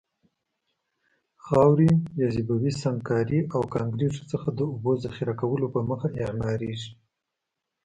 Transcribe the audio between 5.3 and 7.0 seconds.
کولو په موخه اعماريږي.